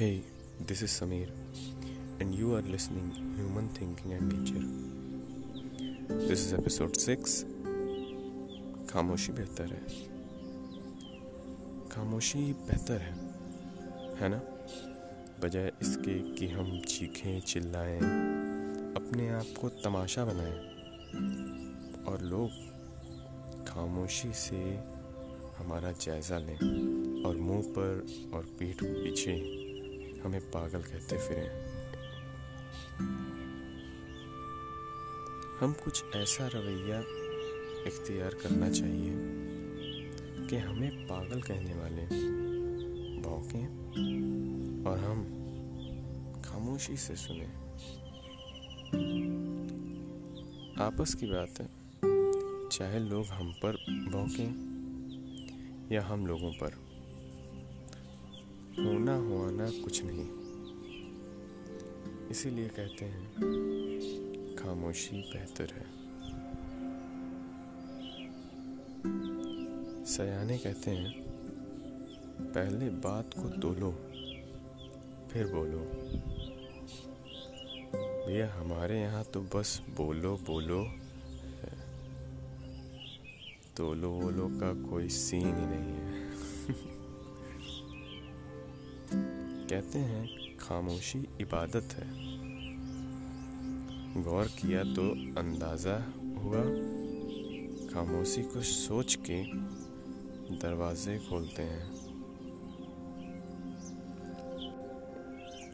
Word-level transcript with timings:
Hey, 0.00 0.16
this 0.68 0.82
is 0.82 1.02
Samir, 1.02 1.26
and 2.20 2.34
you 2.34 2.54
are 2.54 2.62
listening 2.62 3.10
Human 3.14 3.68
Thinking 3.68 4.12
and 4.12 4.32
Nature. 4.32 4.64
This 6.28 6.38
is 6.38 6.58
episode 6.60 6.96
6 6.96 7.44
खामोशी 8.92 9.32
बेहतर 9.32 9.64
है। 9.64 9.86
खामोशी 11.88 12.52
बेहतर 12.52 12.98
है 12.98 13.12
है 14.16 14.28
ना? 14.28 14.42
बजाय 15.42 15.72
इसके 15.82 16.34
कि 16.34 16.48
हम 16.48 16.80
चीखें 16.80 17.40
चिल्लाएँ 17.40 17.98
अपने 18.96 19.28
आप 19.28 19.46
को 19.60 19.68
तमाशा 19.68 20.24
बनाएँ। 20.24 20.58
और 22.04 22.22
लोग 22.22 22.50
खामोशी 23.66 24.32
से 24.32 24.78
हमारा 25.58 25.92
जायज़ा 25.92 26.38
लें 26.38 26.56
और 27.24 27.36
मुँह 27.36 27.62
पर 27.62 28.06
और 28.34 28.42
पीठ 28.58 28.76
पीछे 28.84 29.65
हमें 30.26 30.40
पागल 30.40 30.82
कहते 30.82 31.18
फिरें। 31.18 31.50
हम 35.60 35.72
कुछ 35.72 36.04
ऐसा 36.16 36.46
रवैया 36.46 36.98
इख्तियार 37.86 38.34
करना 38.34 38.70
चाहिए 38.70 39.12
कि 40.46 40.56
हमें 40.56 41.06
पागल 41.06 41.42
कहने 41.42 41.74
वाले 41.74 42.06
भौंकें 43.20 43.66
और 44.86 44.98
हम 44.98 45.22
खामोशी 46.44 46.96
से 46.96 47.16
सुने। 47.16 47.46
आपस 50.84 51.14
की 51.14 51.26
बात 51.26 51.60
है 51.60 51.68
चाहे 52.68 52.98
लोग 52.98 53.26
हम 53.26 53.52
पर 53.52 53.72
भौंकें 54.12 54.50
या 55.92 56.02
हम 56.02 56.26
लोगों 56.26 56.52
पर। 56.52 56.95
होना 58.78 59.16
होना 59.16 59.70
कुछ 59.70 60.02
नहीं। 60.04 60.28
इसीलिए 62.28 62.68
कहते 62.68 63.04
हैं, 63.04 63.34
खामोशी 64.58 65.22
बेहतर 65.22 65.64
है। 65.64 65.86
सयाने 70.04 70.58
कहते 70.58 70.90
हैं, 70.90 71.24
पहले 72.40 72.88
बात 72.88 73.34
को 73.34 73.48
तोलो, 73.48 73.92
फिर 75.30 75.46
बोलो। 75.46 75.80
भैया, 78.26 78.54
हमारे 78.54 79.00
यहाँ 79.00 79.24
तो 79.24 79.40
बस 79.40 79.82
बोलो 79.96 80.36
बोलो 80.36 80.86
तोलो 83.76 84.10
वोलो 84.10 84.48
का 84.48 84.90
कोई 84.90 85.08
सीन 85.08 85.46
ही 85.46 85.52
नहीं 85.52 85.94
है। 85.94 86.16
कहते 89.70 89.98
हैं, 89.98 90.56
खामोशी 90.56 91.18
इबादत 91.40 91.92
है। 91.92 92.06
गौर 94.22 94.44
किया 94.44 94.82
तो 94.84 95.08
अंदाज़ा 95.40 95.96
हुआ। 96.38 96.62
खामोशी 97.88 98.42
को 98.42 98.62
सोच 98.62 99.18
के 99.30 99.42
दरवाजे 100.56 101.18
खोलते 101.18 101.62
हैं। 101.62 101.84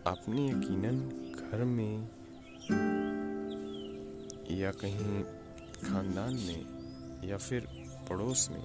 आपने 0.07 0.47
यकीनन 0.49 0.99
घर 1.51 1.65
में 1.65 2.09
या 4.61 4.71
कहीं 4.71 5.23
खानदान 5.85 6.35
में 6.35 7.29
या 7.29 7.37
फिर 7.37 7.69
पड़ोस 8.09 8.49
में 8.51 8.65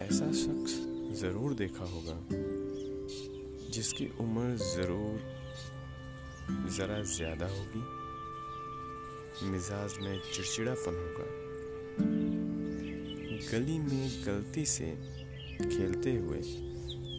ऐसा 0.00 0.32
शख्स 0.32 0.80
ज़रूर 1.20 1.54
देखा 1.54 1.84
होगा। 1.84 2.61
जिसकी 3.72 4.06
उम्र 4.20 4.56
ज़रूर 4.56 5.16
ज़रा 6.70 7.02
ज़्यादा 7.08 7.46
होगी। 7.48 7.84
मिजाज 9.50 9.92
में 10.00 10.18
चिड़चिड़ापन 10.32 10.94
होगा। 10.96 11.26
गली 13.50 13.78
में 13.78 14.04
गलती 14.26 14.64
से 14.66 14.90
खेलते 15.62 16.12
हुए 16.16 16.40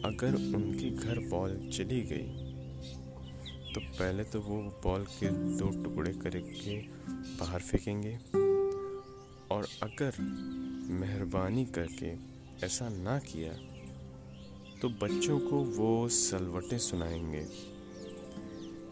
अगर 0.04 0.34
उनके 0.56 0.90
घर 0.90 1.18
बॉल 1.30 1.56
चली 1.68 2.00
गई 2.10 2.28
तो 3.74 3.80
पहले 3.80 4.24
तो 4.24 4.40
वो 4.40 4.56
बॉल 4.84 5.04
के 5.10 5.28
दो 5.58 5.68
टुकड़े 5.84 6.12
करके 6.14 6.76
बाहर 7.38 7.60
फेंकेंगे। 7.60 8.14
और 9.54 9.66
अगर 9.82 10.12
मेहरबानी 10.92 11.64
करके 11.74 12.10
ऐसा 12.66 12.88
ना 12.88 13.18
किया 13.26 13.52
तो 14.82 14.88
बच्चों 14.88 15.38
को 15.40 15.56
वो 15.56 16.08
सलवटें 16.08 16.78
सुनाएँगे 16.78 17.46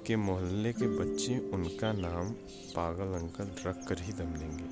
कि 0.07 0.17
मोहल्ले 0.17 0.73
के 0.73 0.87
बच्चे 0.99 1.39
उनका 1.39 1.93
नाम 1.93 2.31
पागल 2.77 3.19
अंकल 3.21 3.69
रख 3.69 3.89
कर 3.89 3.99
ही 4.01 4.13
दम 4.13 4.35
लेंगे। 4.35 4.65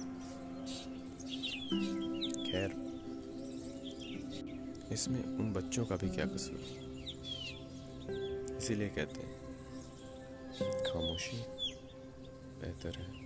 खैर, 2.52 2.70
इसमें 4.92 5.24
उन 5.24 5.52
बच्चों 5.52 5.84
का 5.86 5.96
भी 5.96 6.08
क्या 6.08 6.26
कसूर? 6.26 6.60
इसीलिए 8.58 8.88
कहते 8.88 9.20
हैं, 9.20 9.40
खामोशी 10.84 11.36
बेहतर 12.60 12.98
है। 12.98 13.19